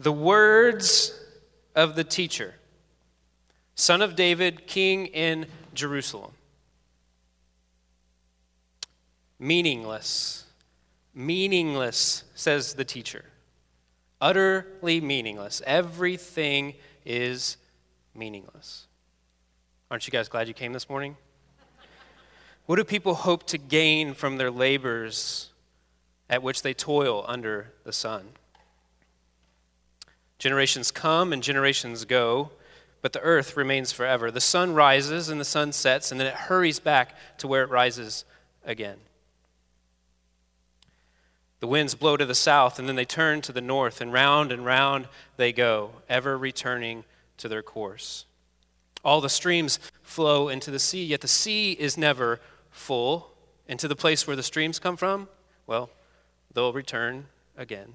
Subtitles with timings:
[0.00, 1.12] The words
[1.74, 2.54] of the teacher,
[3.74, 6.30] son of David, king in Jerusalem.
[9.40, 10.44] Meaningless.
[11.14, 13.24] Meaningless, says the teacher.
[14.20, 15.62] Utterly meaningless.
[15.66, 17.56] Everything is
[18.14, 18.86] meaningless.
[19.90, 21.16] Aren't you guys glad you came this morning?
[22.66, 25.50] What do people hope to gain from their labors
[26.30, 28.28] at which they toil under the sun?
[30.38, 32.50] Generations come and generations go,
[33.02, 34.30] but the earth remains forever.
[34.30, 37.70] The sun rises and the sun sets, and then it hurries back to where it
[37.70, 38.24] rises
[38.64, 38.98] again.
[41.60, 44.52] The winds blow to the south, and then they turn to the north, and round
[44.52, 47.04] and round they go, ever returning
[47.38, 48.24] to their course.
[49.04, 53.32] All the streams flow into the sea, yet the sea is never full.
[53.68, 55.28] And to the place where the streams come from,
[55.66, 55.90] well,
[56.52, 57.94] they'll return again.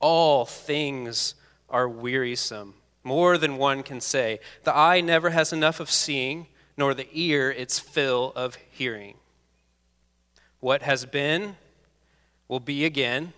[0.00, 1.34] All things
[1.68, 4.40] are wearisome, more than one can say.
[4.64, 9.14] The eye never has enough of seeing, nor the ear its fill of hearing.
[10.60, 11.56] What has been
[12.48, 13.32] will be again.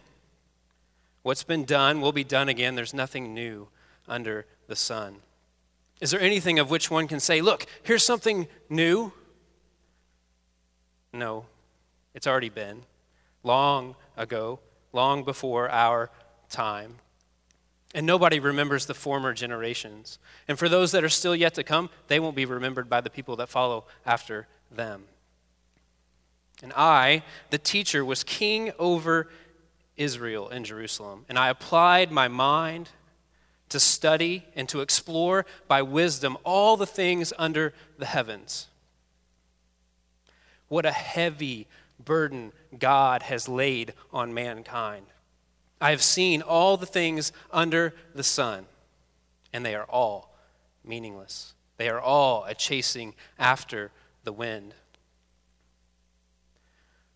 [1.23, 2.75] What's been done will be done again.
[2.75, 3.69] There's nothing new
[4.09, 5.17] under the sun.
[6.01, 9.13] Is there anything of which one can say, look, here's something new?
[11.13, 11.47] No,
[12.15, 12.83] it's already been
[13.43, 14.61] long ago,
[14.93, 16.11] long before our
[16.49, 16.97] time.
[17.95, 20.19] And nobody remembers the former generations.
[20.47, 23.11] And for those that are still yet to come, they won't be remembered by the
[23.11, 25.05] people that follow after them.
[26.63, 29.29] And I, the teacher, was king over
[29.97, 31.25] Israel in Jerusalem.
[31.29, 32.91] And I applied my mind
[33.69, 38.67] to study and to explore by wisdom all the things under the heavens.
[40.69, 41.67] What a heavy
[42.03, 45.07] burden God has laid on mankind.
[45.81, 48.67] I have seen all the things under the sun,
[49.53, 50.35] and they are all
[50.85, 51.55] meaningless.
[51.77, 53.93] They are all a chasing after
[54.25, 54.75] the wind.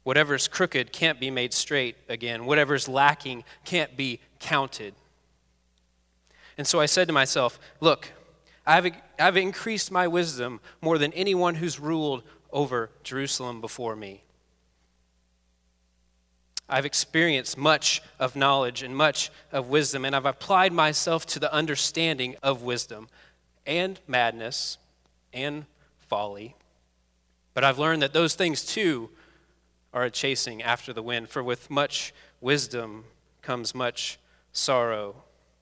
[0.04, 2.44] Whatever's crooked can't be made straight again.
[2.44, 4.94] Whatever's lacking can't be counted.
[6.58, 8.12] And so I said to myself, Look,
[8.66, 12.22] I've, I've increased my wisdom more than anyone who's ruled
[12.52, 14.22] over Jerusalem before me.
[16.68, 21.52] I've experienced much of knowledge and much of wisdom, and I've applied myself to the
[21.52, 23.08] understanding of wisdom
[23.66, 24.78] and madness
[25.32, 25.66] and
[25.98, 26.54] folly.
[27.54, 29.10] But I've learned that those things too
[29.92, 33.04] are a chasing after the wind, for with much wisdom
[33.42, 34.18] comes much
[34.52, 35.16] sorrow,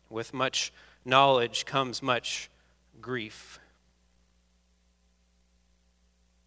[0.08, 0.72] with much
[1.04, 2.50] knowledge comes much
[3.00, 3.58] grief.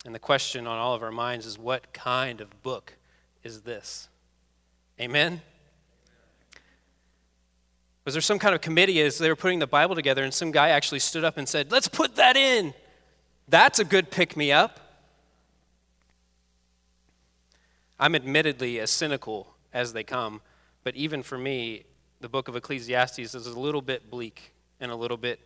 [0.05, 2.93] And the question on all of our minds is what kind of book
[3.43, 4.09] is this?
[4.99, 5.41] Amen?
[8.05, 10.51] Was there some kind of committee as they were putting the Bible together and some
[10.51, 12.73] guy actually stood up and said, Let's put that in?
[13.47, 14.79] That's a good pick me up.
[17.99, 20.41] I'm admittedly as cynical as they come,
[20.83, 21.83] but even for me,
[22.19, 25.39] the book of Ecclesiastes is a little bit bleak and a little bit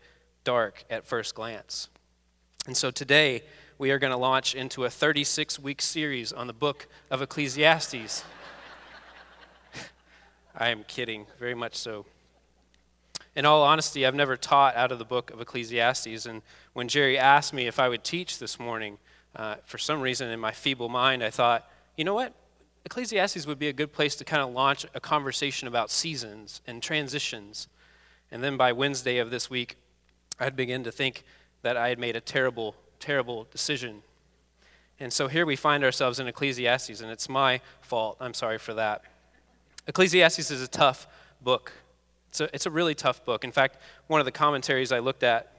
[0.44, 1.90] dark at first glance.
[2.66, 3.44] And so today,
[3.78, 8.24] we are going to launch into a 36 week series on the book of Ecclesiastes.
[10.58, 12.06] I am kidding, very much so.
[13.36, 16.26] In all honesty, I've never taught out of the book of Ecclesiastes.
[16.26, 16.42] And
[16.74, 18.98] when Jerry asked me if I would teach this morning,
[19.36, 22.34] uh, for some reason in my feeble mind, I thought, you know what?
[22.86, 26.82] Ecclesiastes would be a good place to kind of launch a conversation about seasons and
[26.82, 27.68] transitions.
[28.32, 29.76] And then by Wednesday of this week,
[30.40, 31.24] I'd begin to think
[31.62, 34.02] that I had made a terrible terrible decision.
[35.00, 38.18] And so here we find ourselves in Ecclesiastes, and it's my fault.
[38.20, 39.04] I'm sorry for that.
[39.88, 41.08] Ecclesiastes is a tough
[41.42, 41.72] book.
[42.30, 43.44] It's a, it's a really tough book.
[43.44, 43.78] In fact,
[44.08, 45.52] one of the commentaries I looked at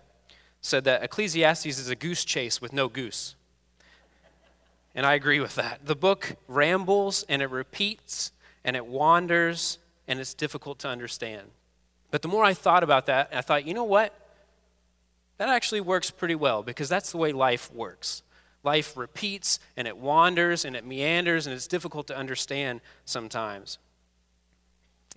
[0.60, 3.34] said that Ecclesiastes is a goose chase with no goose.
[4.94, 5.86] And I agree with that.
[5.86, 8.32] The book rambles and it repeats
[8.64, 11.48] and it wanders and it's difficult to understand.
[12.10, 14.14] But the more I thought about that, I thought, you know what?
[15.36, 18.22] That actually works pretty well because that's the way life works.
[18.64, 23.78] Life repeats and it wanders and it meanders and it's difficult to understand sometimes.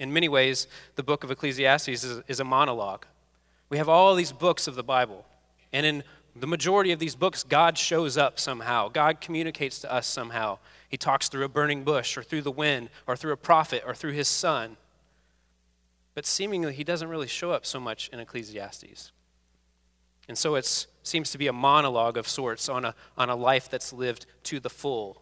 [0.01, 0.65] In many ways,
[0.95, 3.06] the book of Ecclesiastes is, is, a monologue.
[3.69, 5.27] We have all these books of the Bible,
[5.71, 6.03] and in
[6.36, 8.89] the majority of these books, God shows up somehow.
[8.89, 10.57] God communicates to us somehow.
[10.89, 13.94] He talks through a burning bush, or through the wind, or through a prophet, or
[13.94, 14.75] through his son.
[16.15, 19.12] But seemingly, he doesn't really show up so much in Ecclesiastes.
[20.27, 23.69] And so it seems to be a monologue of sorts on a, on a life
[23.69, 25.21] that's lived to the full.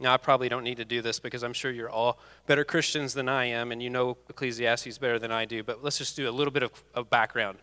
[0.00, 3.14] Now, I probably don't need to do this because I'm sure you're all better Christians
[3.14, 6.28] than I am and you know Ecclesiastes better than I do, but let's just do
[6.28, 7.58] a little bit of, of background.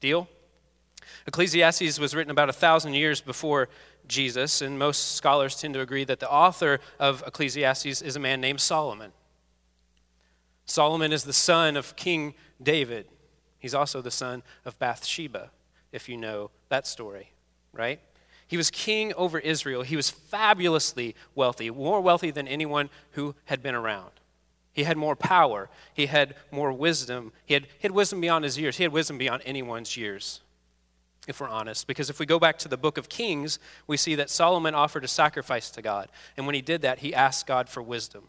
[0.00, 0.28] Deal?
[1.26, 3.68] Ecclesiastes was written about a thousand years before
[4.06, 8.40] Jesus, and most scholars tend to agree that the author of Ecclesiastes is a man
[8.40, 9.12] named Solomon.
[10.64, 13.06] Solomon is the son of King David.
[13.58, 15.50] He's also the son of Bathsheba,
[15.90, 17.32] if you know that story,
[17.72, 18.00] right?
[18.52, 19.80] He was king over Israel.
[19.80, 24.10] He was fabulously wealthy, more wealthy than anyone who had been around.
[24.74, 25.70] He had more power.
[25.94, 27.32] He had more wisdom.
[27.46, 28.76] He had, he had wisdom beyond his years.
[28.76, 30.42] He had wisdom beyond anyone's years,
[31.26, 31.86] if we're honest.
[31.86, 35.04] Because if we go back to the book of Kings, we see that Solomon offered
[35.04, 36.10] a sacrifice to God.
[36.36, 38.24] And when he did that, he asked God for wisdom.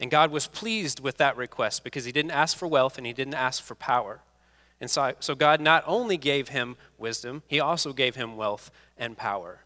[0.00, 3.12] And God was pleased with that request because he didn't ask for wealth and he
[3.12, 4.20] didn't ask for power.
[4.84, 9.16] And so, so God not only gave him wisdom, he also gave him wealth and
[9.16, 9.60] power.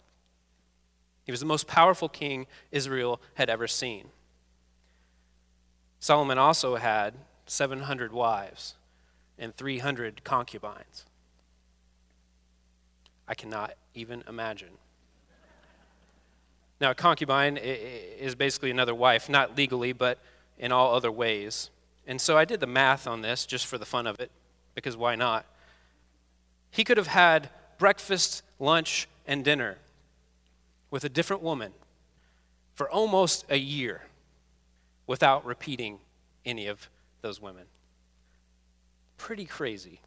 [1.24, 4.10] He was the most powerful king Israel had ever seen.
[5.98, 7.14] Solomon also had
[7.46, 8.76] 700 wives
[9.36, 11.04] and 300 concubines.
[13.26, 14.78] I cannot even imagine.
[16.80, 20.20] Now, a concubine is basically another wife, not legally, but
[20.56, 21.70] in all other ways.
[22.06, 24.30] And so I did the math on this just for the fun of it,
[24.78, 25.44] because why not?
[26.70, 29.78] He could have had breakfast, lunch, and dinner
[30.90, 31.72] with a different woman
[32.74, 34.02] for almost a year
[35.06, 35.98] without repeating
[36.44, 36.88] any of
[37.22, 37.64] those women.
[39.16, 40.00] Pretty crazy.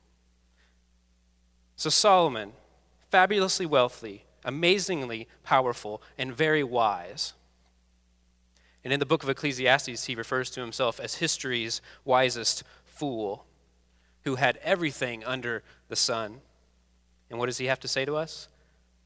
[1.75, 2.53] So, Solomon,
[3.09, 7.33] fabulously wealthy, amazingly powerful, and very wise.
[8.85, 13.45] And in the book of Ecclesiastes, he refers to himself as history's wisest fool
[14.23, 16.41] who had everything under the sun.
[17.29, 18.47] And what does he have to say to us?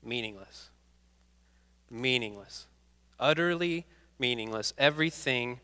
[0.04, 0.70] Meaningless.
[1.90, 2.68] Meaningless.
[3.20, 3.86] Utterly
[4.20, 4.74] meaningless.
[4.78, 5.60] Everything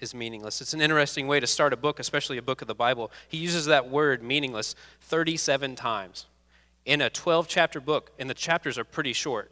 [0.00, 0.60] is meaningless.
[0.60, 3.10] It's an interesting way to start a book, especially a book of the Bible.
[3.28, 6.26] He uses that word meaningless 37 times
[6.84, 9.50] in a 12 chapter book, and the chapters are pretty short.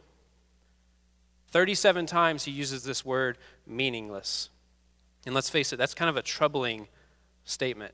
[1.51, 4.49] 37 times he uses this word meaningless.
[5.25, 6.87] And let's face it, that's kind of a troubling
[7.43, 7.93] statement.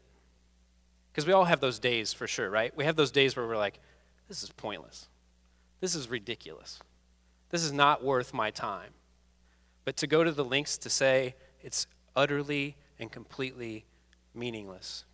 [1.11, 2.75] Because we all have those days for sure, right?
[2.75, 3.79] We have those days where we're like,
[4.27, 5.09] this is pointless.
[5.81, 6.79] This is ridiculous.
[7.49, 8.91] This is not worth my time.
[9.83, 13.85] But to go to the lengths to say it's utterly and completely
[14.33, 15.05] meaningless.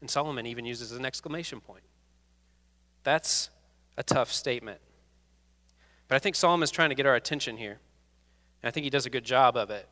[0.00, 1.84] And Solomon even uses an exclamation point.
[3.04, 3.48] That's
[3.96, 4.80] a tough statement.
[6.08, 7.78] But I think Solomon's trying to get our attention here.
[8.62, 9.88] And I think he does a good job of it.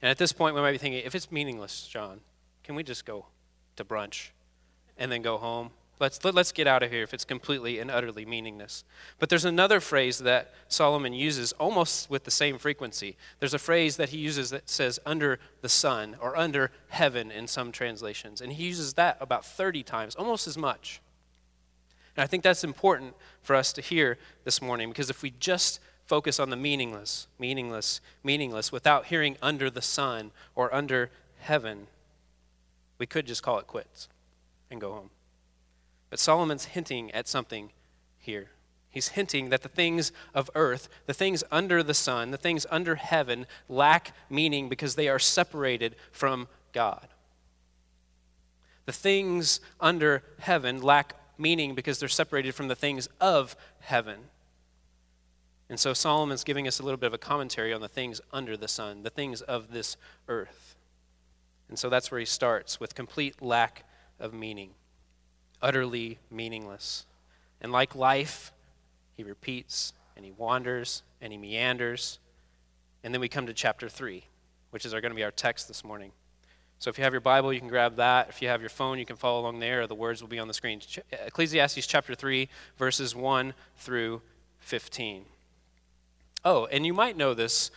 [0.00, 2.20] And at this point, we might be thinking, if it's meaningless, John,
[2.64, 3.26] can we just go
[3.76, 4.30] to brunch
[4.96, 5.70] and then go home?
[6.00, 8.82] Let's, let, us let us get out of here if it's completely and utterly meaningless.
[9.20, 13.16] But there's another phrase that Solomon uses almost with the same frequency.
[13.38, 17.46] There's a phrase that he uses that says under the sun or under heaven in
[17.46, 18.40] some translations.
[18.40, 21.00] And he uses that about 30 times, almost as much.
[22.16, 25.78] And I think that's important for us to hear this morning because if we just
[26.06, 31.86] focus on the meaningless, meaningless, meaningless without hearing under the sun or under heaven,
[33.02, 34.08] we could just call it quits
[34.70, 35.10] and go home.
[36.08, 37.70] But Solomon's hinting at something
[38.16, 38.50] here.
[38.90, 42.94] He's hinting that the things of earth, the things under the sun, the things under
[42.94, 47.08] heaven lack meaning because they are separated from God.
[48.86, 54.18] The things under heaven lack meaning because they're separated from the things of heaven.
[55.68, 58.56] And so Solomon's giving us a little bit of a commentary on the things under
[58.56, 59.96] the sun, the things of this
[60.28, 60.71] earth.
[61.72, 63.86] And so that's where he starts with complete lack
[64.20, 64.72] of meaning,
[65.62, 67.06] utterly meaningless.
[67.62, 68.52] And like life,
[69.16, 72.18] he repeats and he wanders and he meanders.
[73.02, 74.22] And then we come to chapter 3,
[74.68, 76.12] which is going to be our text this morning.
[76.78, 78.28] So if you have your Bible, you can grab that.
[78.28, 79.86] If you have your phone, you can follow along there.
[79.86, 80.82] The words will be on the screen.
[81.10, 84.20] Ecclesiastes chapter 3, verses 1 through
[84.58, 85.24] 15.
[86.44, 87.70] Oh, and you might know this,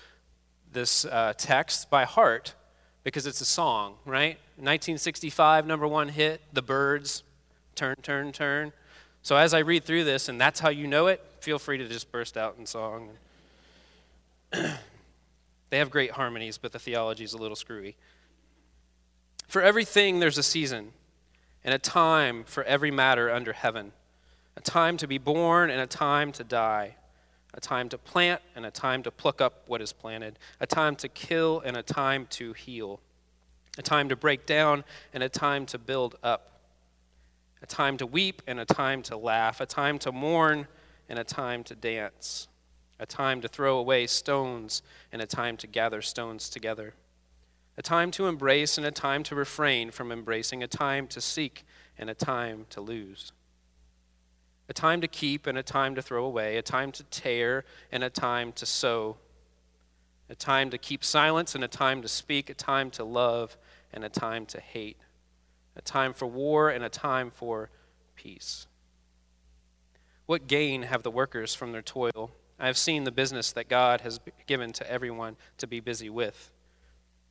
[0.73, 2.55] this uh, text by heart
[3.05, 4.37] because it's a song, right?
[4.57, 7.23] 1965, number one hit, The Byrds,
[7.75, 8.73] Turn, Turn, Turn.
[9.21, 11.87] So as I read through this, and that's how you know it, feel free to
[11.87, 13.11] just burst out in song.
[14.51, 17.95] they have great harmonies, but the theology is a little screwy.
[19.47, 20.91] For everything, there's a season
[21.63, 23.93] and a time for every matter under heaven
[24.57, 26.95] a time to be born and a time to die,
[27.55, 30.95] a time to plant and a time to pluck up what is planted, a time
[30.97, 32.99] to kill and a time to heal,
[33.77, 34.83] a time to break down
[35.13, 36.59] and a time to build up,
[37.61, 40.67] a time to weep and a time to laugh, a time to mourn
[41.07, 42.49] and a time to dance,
[42.99, 44.81] a time to throw away stones
[45.13, 46.93] and a time to gather stones together,
[47.77, 51.65] a time to embrace and a time to refrain from embracing, a time to seek
[51.97, 53.31] and a time to lose,
[54.67, 58.03] a time to keep and a time to throw away, a time to tear and
[58.03, 59.17] a time to sow,
[60.29, 63.57] a time to keep silence and a time to speak, a time to love
[63.93, 64.97] and a time to hate,
[65.75, 67.69] a time for war and a time for
[68.15, 68.67] peace.
[70.25, 72.31] What gain have the workers from their toil?
[72.59, 76.51] I have seen the business that God has given to everyone to be busy with.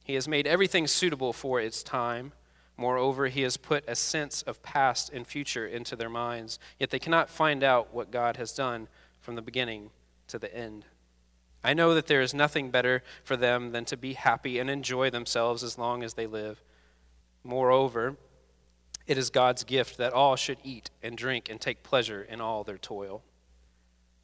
[0.04, 2.32] He has made everything suitable for its time.
[2.76, 6.98] Moreover, He has put a sense of past and future into their minds, yet they
[6.98, 8.88] cannot find out what God has done
[9.20, 9.90] from the beginning
[10.28, 10.84] to the end.
[11.62, 15.08] I know that there is nothing better for them than to be happy and enjoy
[15.08, 16.62] themselves as long as they live.
[17.42, 18.16] Moreover,
[19.06, 22.64] it is God's gift that all should eat and drink and take pleasure in all
[22.64, 23.22] their toil.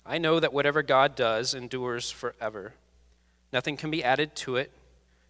[0.04, 2.74] I know that whatever God does endures forever.
[3.52, 4.72] Nothing can be added to it,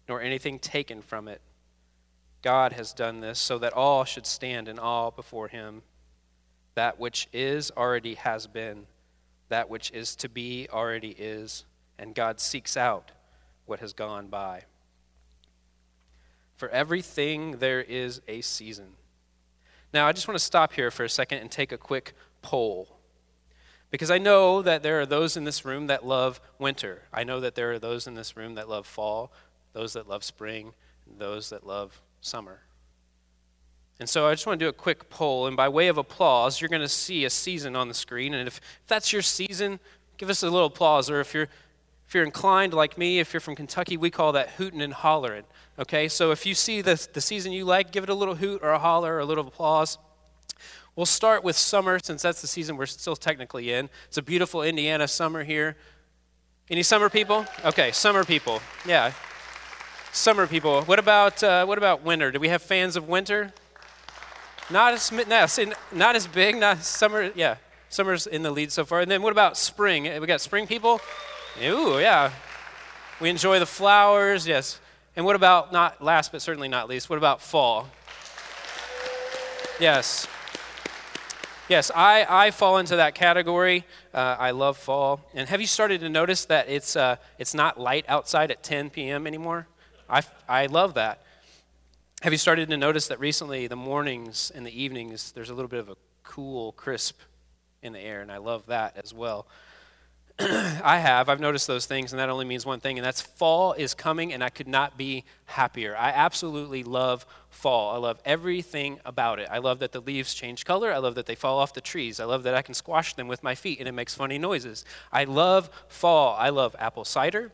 [0.07, 1.41] nor anything taken from it.
[2.41, 5.83] God has done this so that all should stand in awe before him.
[6.75, 8.87] That which is already has been,
[9.49, 11.65] that which is to be already is,
[11.99, 13.11] and God seeks out
[13.65, 14.63] what has gone by.
[16.55, 18.93] For everything there is a season
[19.93, 22.97] now, I just want to stop here for a second and take a quick poll.
[23.89, 27.03] Because I know that there are those in this room that love winter.
[27.11, 29.33] I know that there are those in this room that love fall,
[29.73, 30.73] those that love spring,
[31.17, 32.61] those that love summer.
[33.99, 35.45] And so I just want to do a quick poll.
[35.45, 38.33] And by way of applause, you're going to see a season on the screen.
[38.33, 39.79] And if, if that's your season,
[40.17, 41.09] give us a little applause.
[41.09, 41.47] Or if you're,
[42.07, 45.43] if you're inclined like me, if you're from Kentucky, we call that hooting and hollering.
[45.77, 48.61] Okay, so if you see the, the season you like, give it a little hoot
[48.63, 49.97] or a holler or a little applause.
[50.95, 53.89] We'll start with summer since that's the season we're still technically in.
[54.07, 55.77] It's a beautiful Indiana summer here.
[56.69, 57.45] Any summer people?
[57.63, 58.61] Okay, summer people.
[58.85, 59.13] Yeah.
[60.13, 60.81] Summer people.
[60.83, 62.31] What about, uh, what about winter?
[62.31, 63.53] Do we have fans of winter?
[64.69, 65.59] Not as, not,
[65.93, 67.55] not as big, not summer, yeah.
[67.89, 68.99] Summer's in the lead so far.
[68.99, 70.03] And then what about spring?
[70.19, 70.99] We got spring people?
[71.63, 72.31] Ooh, yeah.
[73.21, 74.81] We enjoy the flowers, yes.
[75.15, 77.87] And what about, not last but certainly not least, what about fall?
[79.79, 80.27] Yes.
[81.69, 83.85] Yes, I, I fall into that category.
[84.13, 85.21] Uh, I love fall.
[85.33, 88.89] And have you started to notice that it's, uh, it's not light outside at 10
[88.89, 89.25] p.m.
[89.25, 89.67] anymore?
[90.11, 91.21] I, I love that.
[92.21, 95.69] Have you started to notice that recently the mornings and the evenings, there's a little
[95.69, 97.17] bit of a cool, crisp
[97.81, 99.47] in the air, and I love that as well.
[100.39, 101.29] I have.
[101.29, 104.33] I've noticed those things, and that only means one thing, and that's fall is coming,
[104.33, 105.95] and I could not be happier.
[105.95, 107.95] I absolutely love fall.
[107.95, 109.47] I love everything about it.
[109.49, 110.91] I love that the leaves change color.
[110.91, 112.19] I love that they fall off the trees.
[112.19, 114.83] I love that I can squash them with my feet, and it makes funny noises.
[115.09, 116.35] I love fall.
[116.37, 117.53] I love apple cider.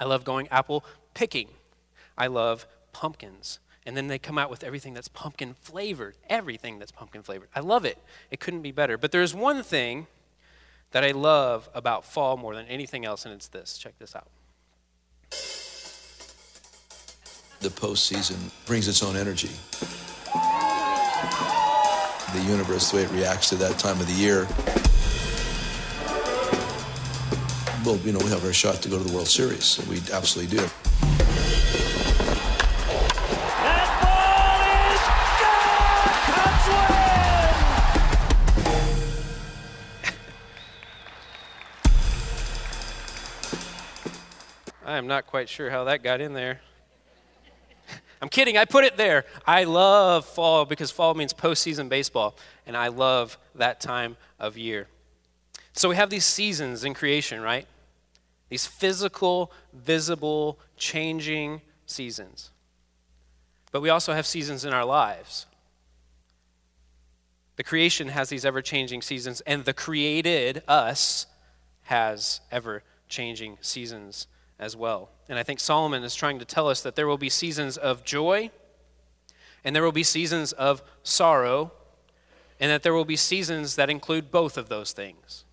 [0.00, 1.48] I love going apple picking.
[2.16, 3.58] I love pumpkins.
[3.84, 7.48] And then they come out with everything that's pumpkin flavored, everything that's pumpkin flavored.
[7.54, 7.98] I love it.
[8.30, 8.96] It couldn't be better.
[8.96, 10.06] But there's one thing
[10.92, 13.76] that I love about fall more than anything else, and it's this.
[13.76, 14.28] Check this out.
[17.60, 19.50] The postseason brings its own energy.
[22.32, 24.46] The universe, the way it reacts to that time of the year.
[27.84, 29.84] Well, you know, we have our shot to go to the World Series.
[29.88, 30.68] We absolutely do.
[44.92, 46.60] I am not quite sure how that got in there.
[48.20, 49.24] I'm kidding, I put it there.
[49.46, 54.88] I love fall because fall means postseason baseball, and I love that time of year.
[55.72, 57.66] So we have these seasons in creation, right?
[58.50, 62.50] These physical, visible, changing seasons.
[63.70, 65.46] But we also have seasons in our lives.
[67.56, 71.24] The creation has these ever changing seasons, and the created, us,
[71.84, 74.26] has ever changing seasons
[74.62, 75.10] as well.
[75.28, 78.04] And I think Solomon is trying to tell us that there will be seasons of
[78.04, 78.50] joy
[79.64, 81.72] and there will be seasons of sorrow,
[82.58, 85.44] and that there will be seasons that include both of those things.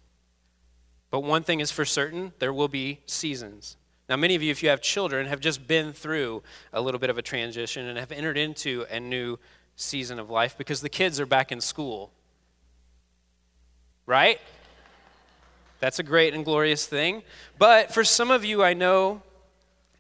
[1.12, 3.78] But one thing is for certain there will be seasons.
[4.08, 6.42] Now, many of you, if you have children, have just been through
[6.74, 9.38] a little bit of a transition and have entered into a new
[9.76, 12.12] season of life because the kids are back in school.
[14.08, 14.40] Right?
[15.80, 17.24] That's a great and glorious thing.
[17.58, 19.22] But for some of you, I know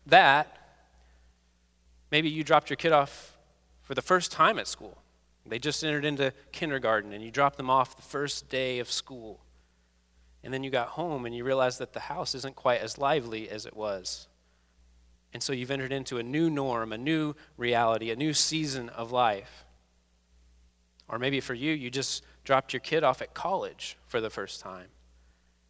[0.05, 0.57] that
[2.11, 3.37] maybe you dropped your kid off
[3.83, 4.97] for the first time at school.
[5.45, 9.39] They just entered into kindergarten and you dropped them off the first day of school.
[10.43, 13.49] And then you got home and you realized that the house isn't quite as lively
[13.49, 14.27] as it was.
[15.33, 19.11] And so you've entered into a new norm, a new reality, a new season of
[19.11, 19.65] life.
[21.07, 24.59] Or maybe for you, you just dropped your kid off at college for the first
[24.59, 24.87] time.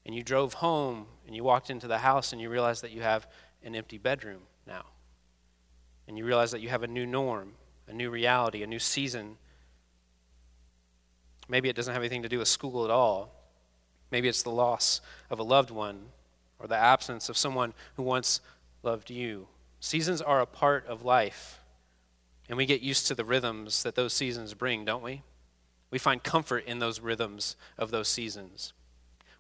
[0.09, 3.03] And you drove home and you walked into the house and you realized that you
[3.03, 3.27] have
[3.63, 4.85] an empty bedroom now.
[6.07, 7.51] And you realize that you have a new norm,
[7.87, 9.37] a new reality, a new season.
[11.47, 13.35] Maybe it doesn't have anything to do with school at all.
[14.09, 14.99] Maybe it's the loss
[15.29, 16.05] of a loved one
[16.57, 18.41] or the absence of someone who once
[18.81, 19.47] loved you.
[19.79, 21.59] Seasons are a part of life,
[22.47, 25.21] and we get used to the rhythms that those seasons bring, don't we?
[25.91, 28.73] We find comfort in those rhythms of those seasons.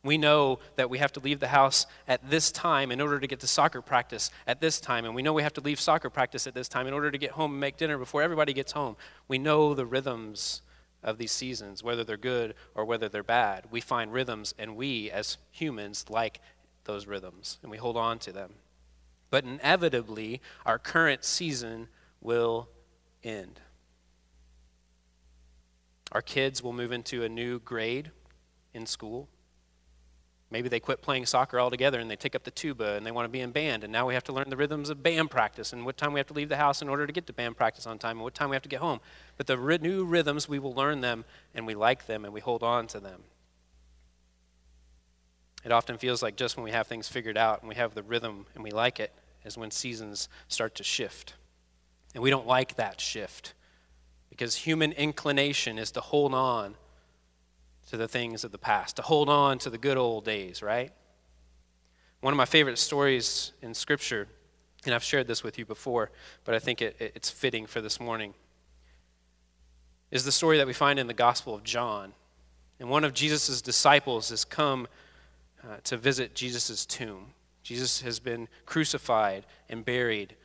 [0.03, 3.27] We know that we have to leave the house at this time in order to
[3.27, 5.03] get to soccer practice at this time.
[5.03, 7.17] And we know we have to leave soccer practice at this time in order to
[7.17, 8.95] get home and make dinner before everybody gets home.
[9.27, 10.61] We know the rhythms
[11.03, 13.65] of these seasons, whether they're good or whether they're bad.
[13.71, 16.39] We find rhythms, and we, as humans, like
[16.85, 18.53] those rhythms, and we hold on to them.
[19.29, 21.87] But inevitably, our current season
[22.21, 22.69] will
[23.23, 23.59] end.
[26.11, 28.11] Our kids will move into a new grade
[28.73, 29.29] in school.
[30.51, 33.25] Maybe they quit playing soccer altogether and they take up the tuba and they want
[33.25, 33.83] to be in band.
[33.83, 36.19] And now we have to learn the rhythms of band practice and what time we
[36.19, 38.23] have to leave the house in order to get to band practice on time and
[38.23, 38.99] what time we have to get home.
[39.37, 42.63] But the new rhythms, we will learn them and we like them and we hold
[42.63, 43.21] on to them.
[45.63, 48.03] It often feels like just when we have things figured out and we have the
[48.03, 49.13] rhythm and we like it
[49.45, 51.35] is when seasons start to shift.
[52.15, 53.53] And we don't like that shift
[54.31, 56.75] because human inclination is to hold on
[57.89, 60.91] to the things of the past, to hold on to the good old days, right?
[62.21, 64.27] One of my favorite stories in Scripture,
[64.85, 66.11] and I've shared this with you before,
[66.43, 68.33] but I think it, it's fitting for this morning,
[70.11, 72.13] is the story that we find in the Gospel of John.
[72.79, 74.87] And one of Jesus' disciples has come
[75.63, 77.33] uh, to visit Jesus' tomb.
[77.63, 80.35] Jesus has been crucified and buried,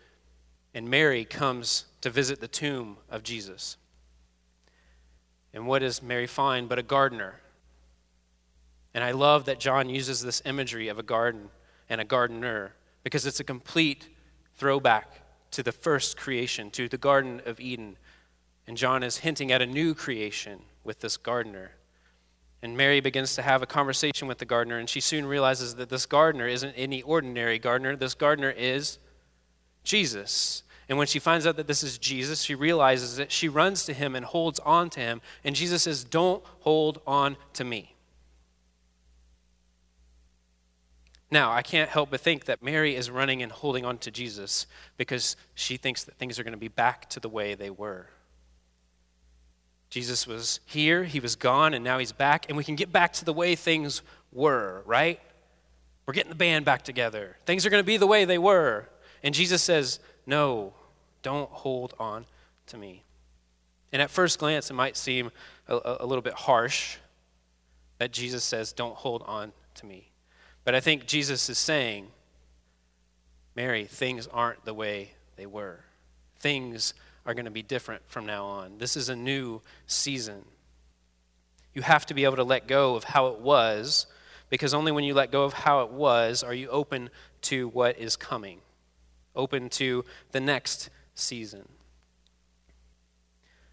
[0.74, 3.76] and Mary comes to visit the tomb of Jesus.
[5.54, 7.40] And what does Mary find but a gardener?
[8.92, 11.48] And I love that John uses this imagery of a garden
[11.88, 12.72] and a gardener
[13.04, 14.08] because it's a complete
[14.56, 15.20] throwback
[15.52, 17.96] to the first creation, to the Garden of Eden.
[18.66, 21.72] And John is hinting at a new creation with this gardener.
[22.62, 25.90] And Mary begins to have a conversation with the gardener, and she soon realizes that
[25.90, 27.94] this gardener isn't any ordinary gardener.
[27.94, 28.98] This gardener is
[29.84, 30.62] Jesus.
[30.88, 33.94] And when she finds out that this is Jesus, she realizes that she runs to
[33.94, 35.22] him and holds on to him.
[35.42, 37.94] And Jesus says, Don't hold on to me.
[41.30, 44.66] Now, I can't help but think that Mary is running and holding on to Jesus
[44.96, 48.08] because she thinks that things are going to be back to the way they were.
[49.90, 53.12] Jesus was here, he was gone, and now he's back, and we can get back
[53.14, 55.20] to the way things were, right?
[56.06, 57.36] We're getting the band back together.
[57.46, 58.88] Things are going to be the way they were.
[59.22, 60.72] And Jesus says, no,
[61.22, 62.26] don't hold on
[62.66, 63.04] to me.
[63.92, 65.30] And at first glance, it might seem
[65.68, 66.96] a, a, little bit harsh
[67.98, 70.10] that Jesus says, Don't hold on to me.
[70.64, 72.08] But I think Jesus is saying,
[73.54, 75.80] Mary, things aren't the way they were.
[76.40, 78.78] Things are going to be different from now on.
[78.78, 80.44] This is a new season.
[81.72, 84.06] You have to be able to let go of how it was,
[84.50, 87.10] because only when you let go of how it was are you open
[87.42, 88.60] to what is coming
[89.34, 91.68] open to the next season.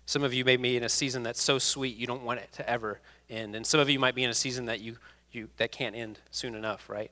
[0.06, 2.52] Some of you may be in a season that's so sweet you don't want it
[2.54, 3.56] to ever end.
[3.56, 4.98] And some of you might be in a season that you,
[5.32, 7.12] you that can't end soon enough, right?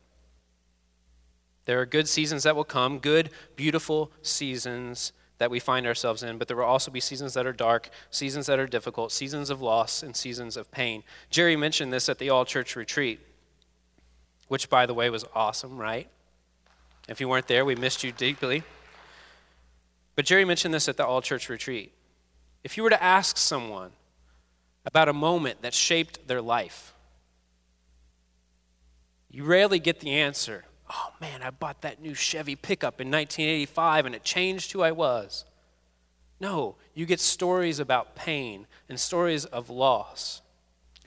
[1.65, 6.37] There are good seasons that will come, good, beautiful seasons that we find ourselves in,
[6.37, 9.61] but there will also be seasons that are dark, seasons that are difficult, seasons of
[9.61, 11.03] loss, and seasons of pain.
[11.29, 13.21] Jerry mentioned this at the all church retreat,
[14.49, 16.09] which, by the way, was awesome, right?
[17.09, 18.63] If you weren't there, we missed you deeply.
[20.15, 21.91] But Jerry mentioned this at the all church retreat.
[22.63, 23.91] If you were to ask someone
[24.85, 26.93] about a moment that shaped their life,
[29.31, 34.05] you rarely get the answer, oh man, I bought that new Chevy pickup in 1985
[34.05, 35.45] and it changed who I was.
[36.39, 40.41] No, you get stories about pain and stories of loss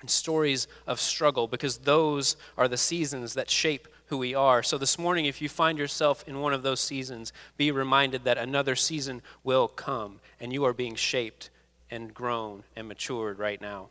[0.01, 4.63] and stories of struggle because those are the seasons that shape who we are.
[4.63, 8.37] So, this morning, if you find yourself in one of those seasons, be reminded that
[8.37, 11.49] another season will come and you are being shaped
[11.91, 13.89] and grown and matured right now.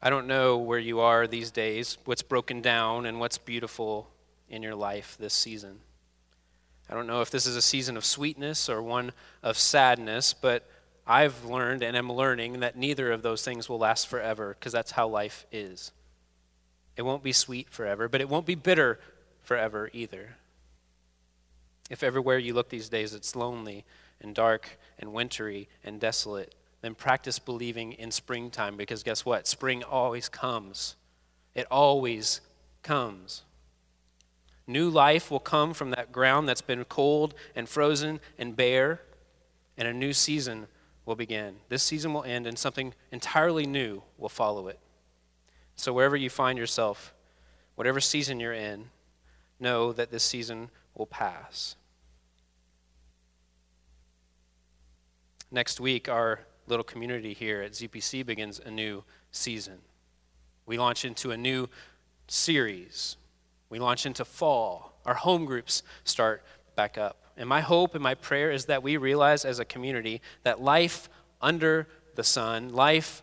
[0.00, 4.08] I don't know where you are these days, what's broken down and what's beautiful
[4.48, 5.80] in your life this season.
[6.88, 9.10] I don't know if this is a season of sweetness or one
[9.42, 10.70] of sadness, but
[11.04, 14.92] I've learned and am learning that neither of those things will last forever because that's
[14.92, 15.90] how life is.
[16.96, 18.98] It won't be sweet forever, but it won't be bitter
[19.42, 20.36] forever either.
[21.90, 23.84] If everywhere you look these days it's lonely
[24.20, 29.46] and dark and wintry and desolate, then practice believing in springtime because guess what?
[29.46, 30.96] Spring always comes.
[31.54, 32.40] It always
[32.82, 33.42] comes.
[34.66, 39.00] New life will come from that ground that's been cold and frozen and bare,
[39.76, 40.66] and a new season
[41.04, 41.56] will begin.
[41.68, 44.78] This season will end, and something entirely new will follow it.
[45.76, 47.14] So, wherever you find yourself,
[47.74, 48.90] whatever season you're in,
[49.58, 51.76] know that this season will pass.
[55.50, 59.78] Next week, our little community here at ZPC begins a new season.
[60.66, 61.68] We launch into a new
[62.28, 63.16] series.
[63.68, 64.94] We launch into fall.
[65.04, 66.42] Our home groups start
[66.76, 67.18] back up.
[67.36, 71.08] And my hope and my prayer is that we realize as a community that life
[71.40, 73.22] under the sun, life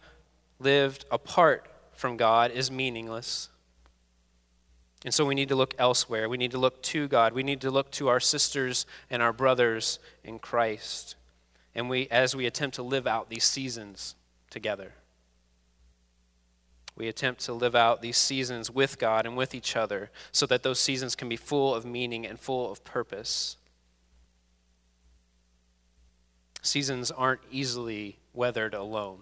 [0.59, 1.67] lived apart
[1.99, 3.49] from God, is meaningless.
[5.03, 6.29] And so we need to look elsewhere.
[6.29, 7.33] We need to look to God.
[7.33, 11.15] We need to look to our sisters and our brothers in Christ.
[11.75, 14.15] And we as we attempt to live out these seasons
[14.49, 14.93] together.
[16.95, 20.63] We attempt to live out these seasons with God and with each other so that
[20.63, 23.57] those seasons can be full of meaning and full of purpose.
[26.61, 29.19] Seasons aren't easily weathered alone.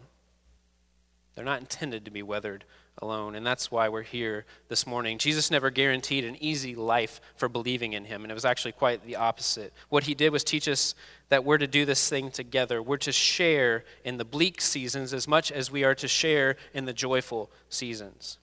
[1.38, 2.66] They're not intended to be weathered
[2.98, 5.20] alone, and that's why we're here this morning.
[5.20, 9.06] Jesus never guaranteed an easy life for believing in him, and it was actually quite
[9.06, 9.72] the opposite.
[9.90, 10.96] What he did was teach us
[11.30, 12.82] that we're to do this thing together.
[12.82, 16.86] We're to share in the bleak seasons as much as we are to share in
[16.86, 18.40] the joyful seasons.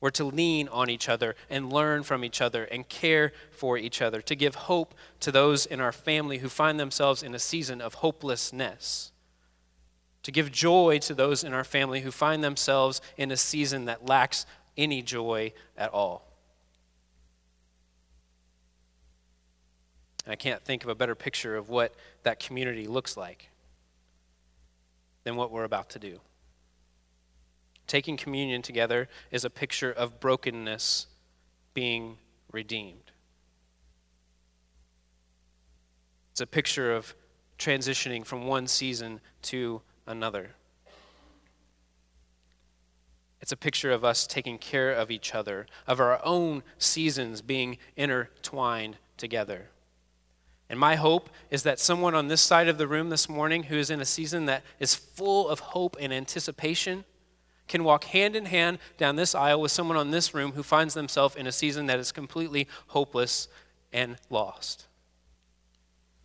[0.00, 4.02] We're to lean on each other and learn from each other and care for each
[4.02, 7.80] other, to give hope to those in our family who find themselves in a season
[7.80, 9.12] of hopelessness,
[10.22, 14.06] to give joy to those in our family who find themselves in a season that
[14.06, 16.26] lacks any joy at all.
[20.24, 23.48] And I can't think of a better picture of what that community looks like
[25.24, 26.20] than what we're about to do.
[27.86, 31.06] Taking communion together is a picture of brokenness
[31.74, 32.18] being
[32.52, 33.10] redeemed.
[36.30, 37.14] It's a picture of
[37.58, 40.50] transitioning from one season to another.
[43.40, 47.76] It's a picture of us taking care of each other, of our own seasons being
[47.96, 49.68] intertwined together.
[50.70, 53.76] And my hope is that someone on this side of the room this morning who
[53.76, 57.04] is in a season that is full of hope and anticipation
[57.68, 60.94] can walk hand in hand down this aisle with someone on this room who finds
[60.94, 63.48] themselves in a season that is completely hopeless
[63.92, 64.86] and lost.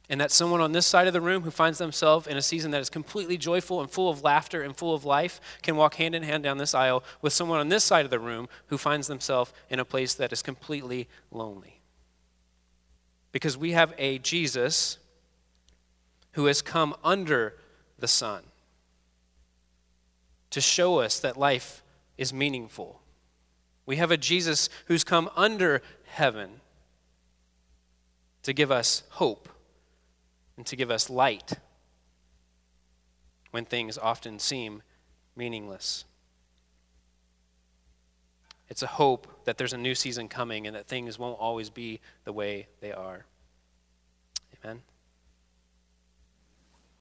[0.09, 2.71] And that someone on this side of the room who finds themselves in a season
[2.71, 6.15] that is completely joyful and full of laughter and full of life can walk hand
[6.15, 9.07] in hand down this aisle with someone on this side of the room who finds
[9.07, 11.77] themselves in a place that is completely lonely
[13.37, 14.97] because we have a Jesus
[16.31, 17.53] who has come under
[17.99, 18.43] the sun
[20.49, 21.83] to show us that life
[22.17, 23.01] is meaningful.
[23.85, 26.61] We have a Jesus who's come under heaven
[28.43, 29.49] to give us hope
[30.57, 31.53] and to give us light
[33.51, 34.81] when things often seem
[35.35, 36.03] meaningless.
[38.69, 42.01] It's a hope that there's a new season coming and that things won't always be
[42.25, 43.25] the way they are.
[44.63, 44.81] Amen.